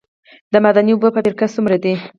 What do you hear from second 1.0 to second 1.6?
فابریکې